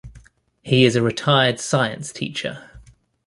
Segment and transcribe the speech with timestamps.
[0.63, 2.71] He is a retired science teacher.